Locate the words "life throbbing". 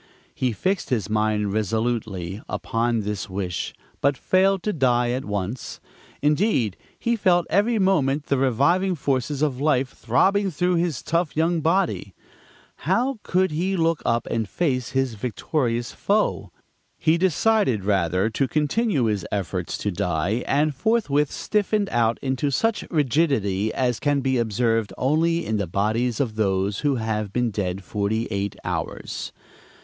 9.61-10.49